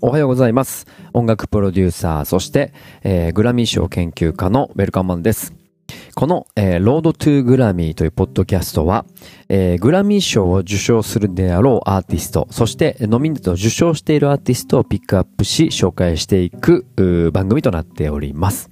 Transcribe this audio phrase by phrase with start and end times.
[0.00, 0.86] おはようございます。
[1.12, 2.72] 音楽プロデューサー、そして、
[3.02, 5.54] えーグラミー賞研究家のウェルカンマンです。
[6.14, 9.06] この、えー、ロードトゥーグラミーというポッドキャストは、
[9.48, 16.86] えーグラミー賞を受賞するであろうアーティスト、そしてノミネートを受賞しているアーティストをピックアップし、紹介していく
[17.32, 18.70] 番組となっております。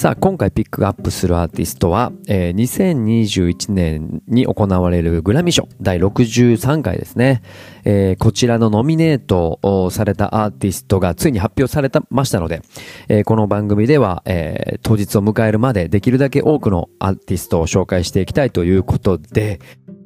[0.00, 7.42] さあ、今回ピックアップするアーティストは、えー2021年に行われるグラミー賞第63回ですね。
[7.84, 12.62] えーこちらのノミネートをされたアーティストがついに発表されたましたので、
[13.08, 19.60] えーこの番組では、えー当日を迎えるまでできるだけ多くのアーティストを紹介していきたいということで、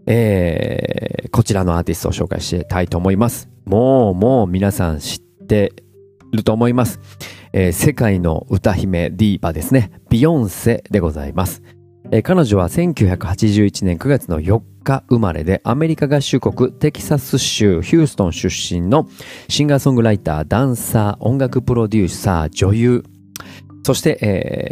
[0.06, 3.48] えーこちらのアーティストを紹介したいと思います。
[3.64, 5.72] もう、もう皆さん知って
[6.32, 6.98] ると思います。
[7.56, 9.92] えー世界の歌姫ディーバですね。
[10.10, 11.62] ビヨンセでございます。
[12.10, 19.08] えー彼女は1981年9月の4日生まれでアメリカ合衆国テキサス州ヒューストン出身の
[19.48, 23.04] シンガーソングライター、ダンサー、音楽プロデューサー、女優、
[23.84, 24.18] そして、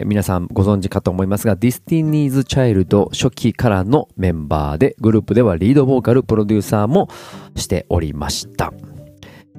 [0.01, 7.09] えー皆さんご存知かと思いますが、ディスティニーズ・チャイルド初期からのメンバーで、グループではリードボーカル、プロデューサーも
[7.55, 8.73] しておりました。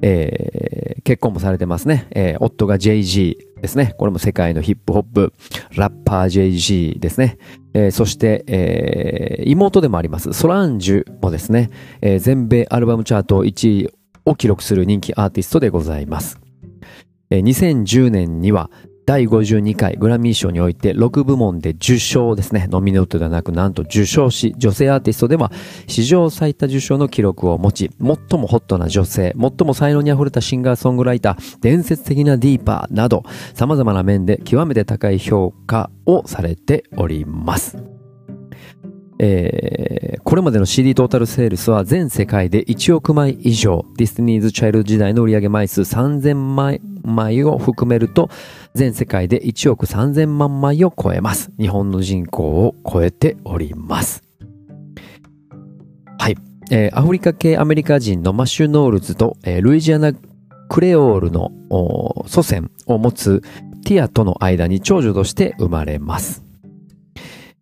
[0.04, 2.06] えー結婚もされてますね。
[2.12, 3.94] えー夫が JG ですね。
[3.98, 5.32] これも世界のヒップホップ、
[5.76, 7.36] ラッパー Jay-Z ですね。
[7.74, 13.90] えーそして、えー妹でもあります、ソランジュもですね、えー全米アルバムチャート1位
[14.24, 16.38] を記録する人気アーティストでございます。
[17.30, 18.70] 2010年には
[19.06, 22.68] 第52回グラミー賞において6部門で受賞ですね。
[22.70, 25.52] ノミネートではなくなんと受賞し、女性アーティストでは
[25.86, 37.93] 史上最多受賞の記録を持ち、最もホットな女性、最も才能に溢れたシンガーソングライター、伝説的なディーパーなど、様々な面で極めて高い評価をされております。
[39.18, 48.30] えーこれまでの CD トータルセールスは全世界で1億枚以上、ディスティニーズ・チャイルド時代の売上枚数3000万枚を含めると、
[48.74, 51.52] 全世界で1億3000万枚を超えます。
[51.60, 54.24] 日本の人口を超えております。
[56.18, 56.36] はい。
[56.70, 60.14] えーアフリカ系アメリカ人のマシュー・ノウルズと、えールイジアナ・
[60.68, 61.52] クレオールの
[62.26, 63.42] 祖先を持つ
[63.84, 66.43] ティナとの間に長女として生まれます。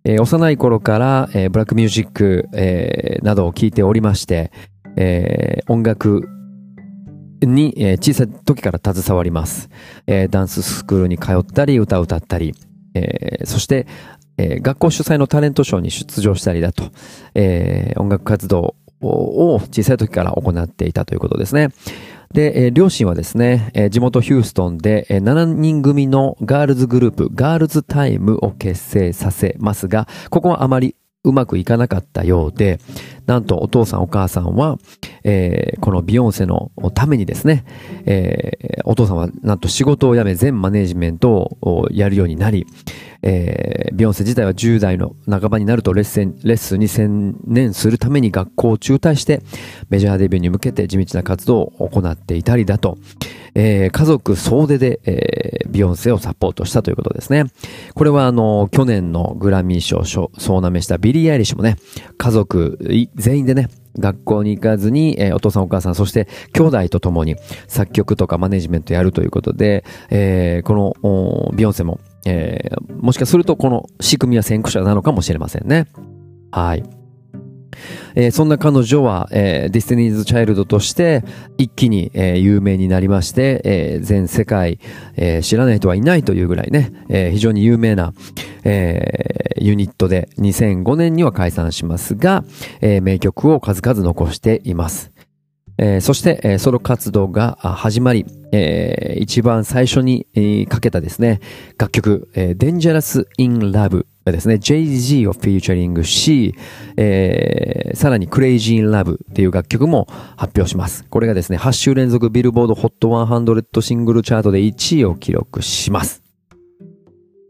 [0.04, 4.50] えー幼い頃から、えーブラックミュージック、えーなどを聴いておりまして、
[4.96, 6.28] えー音楽
[7.40, 9.68] に、えー小さい時から携わります。
[10.06, 12.54] えーダンススクールに通ったり、歌を歌ったり、
[12.94, 13.86] えーそして、
[14.38, 16.90] えー学校主催のタレントショーに出場したりだと、
[17.34, 21.68] えー音楽活動を小さい時から行っていたということですね。
[22.32, 32.80] で、えー両親はですね、えー地元ヒューストンで、えー7人組のガールズグループ、ガールズタイムを結成させますが、ここはあまりうまくいかなかったようで、
[33.26, 34.78] なんとお父さんお母さんは、
[35.24, 37.64] えーこのビヨンセのためにですね、
[38.06, 42.66] えーお父さんはなんと仕事を辞め全マネージメントをやるようになり、
[43.22, 49.42] えービヨンセ自体は10代の半ばになるとレッスン、レッスンに専念するために学校を中退して
[49.90, 52.98] メジャーデビューに向けて地道な活動を行っていたりだと、
[53.54, 57.44] えー家族総出で、えービヨンセをサポートしたということですね。
[57.94, 61.76] これはあの、去年のグラミー賞総なめしたビリー・アイリッシュもね、
[62.18, 62.78] 家族
[63.14, 63.68] 全員でね、
[63.98, 67.36] 学校に行かずに、えーお父さんお母さん、そして兄弟と共に
[67.68, 75.88] 作曲とかマネジメントやるということで、えーこのビヨンセも、えーもしかするとこの仕組みは先駆者なのかもしれませんね。
[76.50, 76.82] はい。
[78.14, 81.24] えーそんな彼女は、えーディスティニーズ・チャイルドとして
[81.58, 84.78] 一気に、えー有名になりまして、えー全世界、
[85.16, 88.14] えー知らない人はいないというぐらいね、えー非常に有名な、
[88.64, 92.44] えーユニットで2005年には解散しますが、
[92.80, 95.12] えー名曲を数々残しています。
[95.78, 101.40] えーそして、えーソロ活動が始まり、えー一番最初に、えーかけたですね、
[101.78, 106.54] 楽曲、えー Dangerous in Love がですね、Jay-Z をフィーチャリングし、
[106.96, 110.06] えーさらに Crazy in Love っていう楽曲も
[110.36, 111.04] 発表します。
[111.08, 116.21] これがですね、8週連続ビルボード HOT100 シングルチャートで1位を記録します。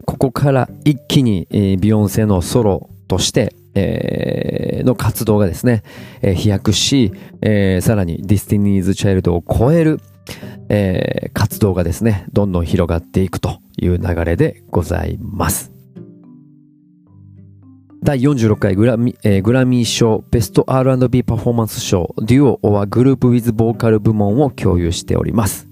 [0.05, 5.83] ここから一気に、えービヨンセのソロとして、えーの活動がですね、
[6.21, 7.11] えー飛躍し、
[7.41, 9.99] えーさらにディスティニーズ・チャイルドを超える、
[10.69, 15.71] えー活動がですね、どんどん広がっていくという流れでございます。
[18.03, 25.69] 第46回グラミ,、えーグラミー賞ベスト R&B パフォーマンス賞デュオはグループウィズボーカル部門を共有しております。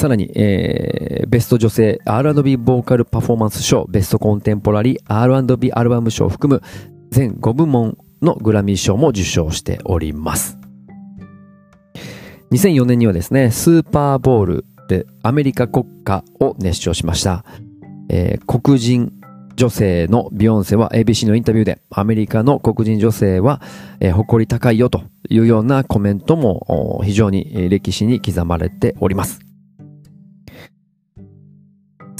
[0.00, 1.04] さらに、えー
[1.34, 6.62] ベスト女性 R&B ボーカルパフォーマンス賞、ベストコンテンポラリー R&B アルバム賞を含む
[7.10, 10.58] 全5部門のグラミー賞も受賞しております。
[12.52, 17.44] 2004年にはですね、スーパーボールでアメリカ国歌を熱唱しました。
[18.08, 19.12] えー、黒人
[19.56, 23.60] 女性のビヨンセは ABC のインタビューでアメリカの黒人女性は、
[23.98, 29.53] えー、誇り高いよというようなコメントも非常に歴史に刻まれております。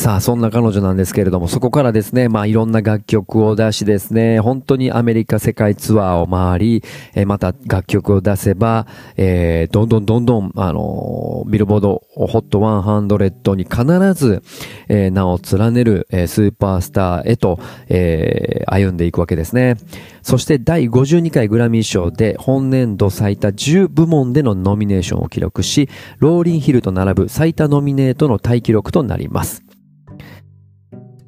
[0.05, 6.85] さあ、そんな彼女なんですけれども、そこからですね、まあいろんな楽曲を出しですね、本当にアメリカ世界ツアーを回り、
[7.15, 8.87] えー、また楽曲を出せば、
[9.17, 14.43] えー、どんどんどんどん、あのー、ビルボードホット100に必ず、
[14.89, 17.59] えー、名を連ねる、えー、スーパースターへと、
[17.89, 19.77] えー、歩んでいくわけですね。
[20.21, 29.65] そして第52回グラミー賞で本年度最多10部門でのノミネーションを記録し、ローリンヒルと並ぶ最多ノミネートのタイ記録となります。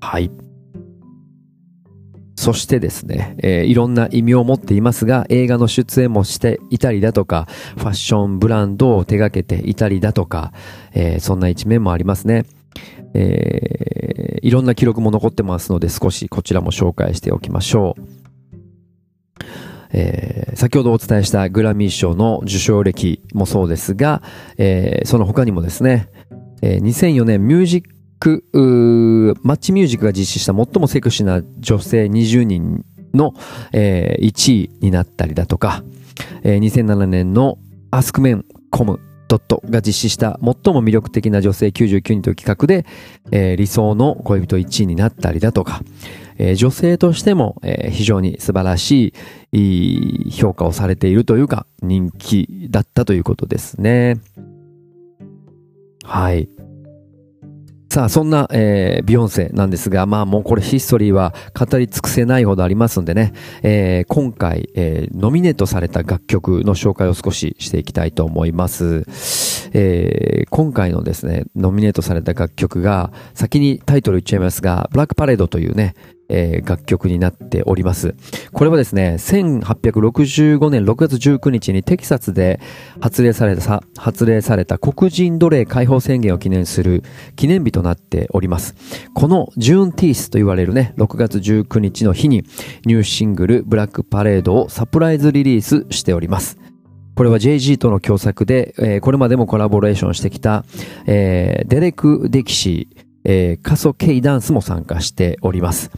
[0.06, 0.30] はい。
[2.36, 10.52] そしてですね、えー、いろんな意味を持っていますが、映画の出演もしていたりだとか、ファッションブランドを手掛けていたりだとか、
[10.92, 12.44] えー、そんな一面もありますね。
[13.14, 18.02] えー、いろんな記録も残ってますので、少しこちらも紹介しておきましょう。
[19.90, 24.22] えー、先ほどお伝えしたグラミー賞の受賞歴もそうですが、
[24.56, 26.10] えー、その他にもですね、
[26.62, 32.84] えー、2004年ミュージックク、マッチミュージックが実施した最もセクシーな女性20人
[33.14, 33.34] の、
[33.72, 35.82] えー、1位になったりだとか、
[36.42, 37.58] えー、2007年の
[37.90, 42.86] アスクメンコムドットが実施した最も魅力的な女性99人という企画で、
[43.32, 45.80] えー、理想の恋人1位になったりだとか、
[46.38, 49.14] えー、女性としても、えー、非常に素晴らし
[49.52, 54.16] い評価をされているというか人気だったということですね。
[56.04, 56.48] はい。
[57.96, 63.32] さあ、そんな、えー、ビヨンセなんですが、まあもうこれヒストリーは語り尽くせないほどありますんでね、
[63.62, 69.06] えー、今回、えー、ノミネートされた楽曲の紹介を少ししていきたいと思います。
[69.72, 75.94] えー、今回のですね、ノミネートされた楽曲が、先にタイトル言っちゃいますが、ブラックパレードというね、
[76.28, 78.14] えー、楽曲になっております。
[78.52, 82.60] これはですね、1865年6月19日にテキサスで
[83.00, 87.02] 発令された、発令された黒人奴隷解放宣言を記念する
[87.36, 88.74] 記念日となっております。
[89.14, 92.44] この Juneteenth と言われるね、6月19日の日に
[92.84, 96.58] ニューシングル Black Parade をサプライズリリースしております。
[97.16, 100.66] これは JG との共作で、えー、これまでもコラボレーションしてきた、
[101.06, 105.90] えー、デレク・デキシー、えー、カソケイダンスも参加しております。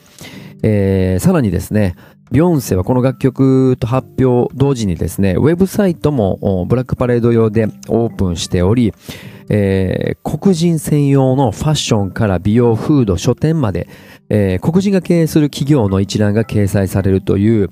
[0.62, 1.94] えー、さらにですね、
[2.32, 8.92] ビヨンセはこの楽曲と発表同時にですね、ウェブサイトも Black Parade 用でオープンしており、
[9.50, 13.88] えー、黒人専用のファッションから美容、フード、書店まで、
[14.28, 17.70] えー、黒人が経営する企業の一覧が掲載されるという、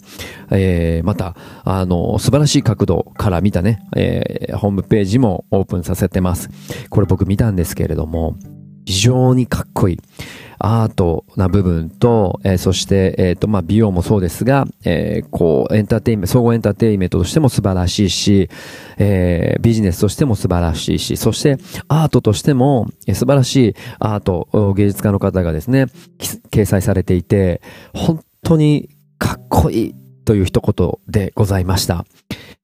[0.50, 6.48] えー、また、あの、素晴らしい角度から見たね、えー、ホームページもオープンさせてます。
[6.88, 8.36] これ僕見たんですけれども、
[8.86, 9.98] 非常にかっこいい。
[10.58, 18.48] アートな部分と、えー、そして、えっ、ー、と、まあ、美容もそうですが、えー、こう、エンターテイメント、総合エンターテイメントとしても素晴らしいし、
[18.98, 25.86] え、ビジネスとしても素晴らしいし、そしてアートとしても、え、素晴らしいアート、芸術家の方がですね、
[26.50, 27.60] 掲載されていて、
[27.92, 29.94] 本当にかっこいい
[30.24, 32.06] という一言でございました。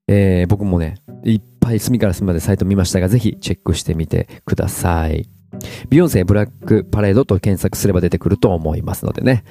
[0.09, 0.95] え、僕もね、
[1.25, 5.29] いっぱい隅から隅までサイト見ましたが、ぜひチェックしてみてください。
[5.89, 9.45] ビヨンセブラックパレードと検索すれば出てくると思いますのでね。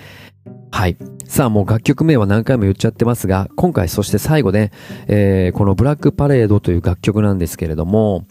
[0.71, 0.97] はい。
[1.25, 4.71] さあもう楽曲名は何回も言っちゃってますが、今回そして最後ね、
[5.07, 8.25] えー、このブラックパレードという楽曲なんですけれども、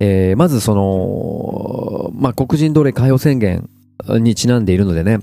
[0.00, 3.68] えー、まずその、まあ、黒人奴隷解放宣言
[4.08, 5.18] にちなんでいるのでね、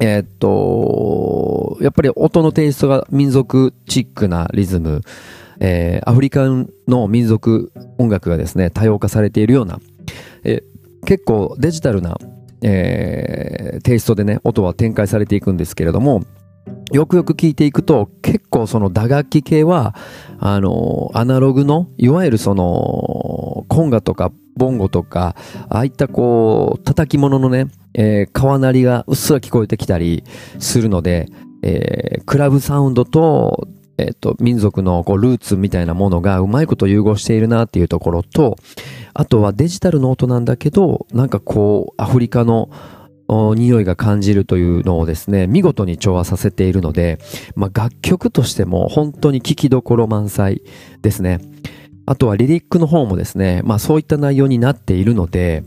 [0.00, 5.02] えー、っと、やっぱり音のテイストが民族チックなリズム、
[5.60, 9.78] えー、アフリカンの民族音楽がですね、多様化されているような、
[10.44, 10.62] え
[11.04, 12.16] 結構デジタルな、
[12.62, 16.22] えー、テイストでね、音は展開されていくんですけれども、
[16.92, 19.94] よくよく聞いていくと、結構その打楽器系は、
[20.38, 25.36] あの、アナログの、いわゆるその、コンガとか、ボンゴとか、
[25.68, 30.24] ああいったこう、叩き物のね、えー、川鳴りがうっすら聞こえてきたり
[30.58, 31.28] するので、
[31.62, 33.68] えー、クラブサウンドと、
[34.00, 38.56] えっ、ー、と、民族のこうルーツみたいなものがうまいこと融合しているなっていうところと、
[39.14, 42.70] あとはデジタルの音なんだけど、なんかこう、アフリカの
[43.28, 47.18] 匂いが感じるというのをですね、見事に調和させているので、
[47.54, 50.62] まあ、楽曲としても本当に聴きどころ満載
[51.02, 51.40] ですね。
[52.06, 55.62] あとはリリックの方もですね、まあそういった内容になっているので、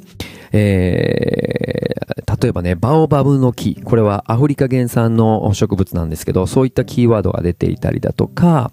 [0.54, 3.82] えー、例えばね、バオバブの木。
[3.82, 8.72] これはアフリカ原産の植物なんですけど、そういったキーワードが出ていたりだとか、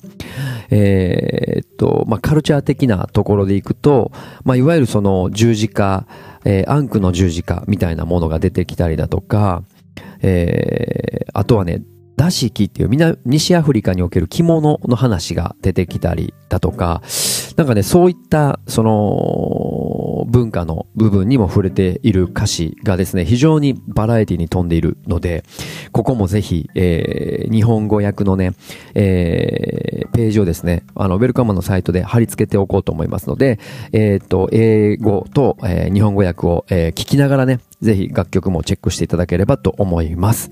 [0.69, 4.13] えー、っと、まあ、カルチャー的なところでいくと、
[4.45, 6.07] まあ、いわゆるその十字架、
[6.45, 9.63] えー、アンクの十字架みたいなものが出てきたりだとか、
[10.21, 11.83] えー、あとはね、
[12.17, 17.01] ダシキっていう南西アフリカにおける着物の話が出てきたりだとか、
[17.61, 25.45] なんかね、そういった、その、文化の部分にも触れている歌詞がですね、非常にバラエティに富んでいるので、
[25.93, 28.53] ここもぜひ、えー、日本語訳のね、
[28.95, 33.59] えー、ページをですね、あの、ウェルカムのサイトで貼り付けておこうと思いますので、
[33.93, 40.51] えっ、ー、と、英語と、えー、日本語訳を、えー、聞きながらね、ぜひ楽曲もチェックしていただければと思います。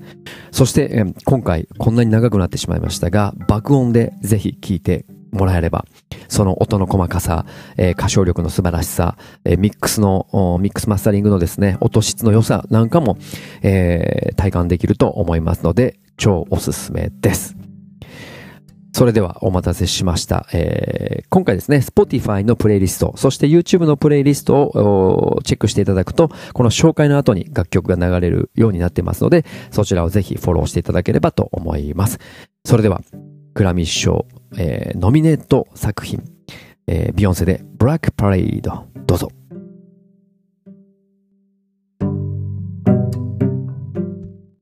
[0.51, 5.85] そして、えー、今回こんなに長くなってしまいましたが、爆音でぜひ聴いてもらえれば、
[6.27, 7.45] その音の細かさ、
[7.77, 10.27] えー、歌唱力の素晴らしさ、えー、ミックスの、
[10.61, 13.17] ミックスマスタリングのですね、音質の良さなんかも、
[13.61, 17.55] えー、体感できると思いますので、超おすすめです。
[18.91, 20.47] それではお待たせしました。
[20.51, 32.19] えー、今回ですね、Spotify のプレイリスト、そして YouTube のプレイリストをチェックしていただくと、この紹介の後に楽曲が流れるようになってますので、そちらをぜひフォローしていただければと思います。
[32.65, 33.01] それでは、
[33.53, 34.25] グラミー賞、
[34.57, 36.23] えー、ノミネート作品、
[36.87, 39.38] えー、ビヨンセでブラックパレード、どうぞ。